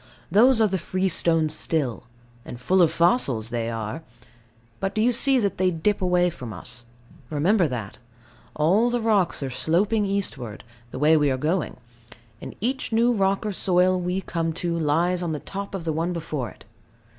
Those 0.31 0.59
are 0.59 0.67
the 0.67 0.79
freestone 0.79 1.47
still: 1.49 2.05
and 2.43 2.59
full 2.59 2.81
of 2.81 2.91
fossils 2.91 3.51
they 3.51 3.69
are. 3.69 4.01
But 4.79 4.95
do 4.95 5.01
you 5.03 5.11
see 5.11 5.37
that 5.37 5.59
they 5.59 5.69
dip 5.69 6.01
away 6.01 6.31
from 6.31 6.53
us? 6.53 6.85
Remember 7.29 7.67
that. 7.67 7.99
All 8.55 8.89
the 8.89 8.99
rocks 8.99 9.43
are 9.43 9.51
sloping 9.51 10.03
eastward, 10.05 10.63
the 10.89 10.97
way 10.97 11.17
we 11.17 11.29
are 11.29 11.37
going; 11.37 11.77
and 12.41 12.55
each 12.61 12.91
new 12.91 13.13
rock 13.13 13.45
or 13.45 13.53
soil 13.53 13.99
we 14.01 14.21
come 14.21 14.53
to 14.53 14.75
lies 14.75 15.21
on 15.21 15.33
the 15.33 15.39
top 15.39 15.75
of 15.75 15.83
the 15.85 15.93
one 15.93 16.13
before 16.13 16.49
it. 16.49 16.65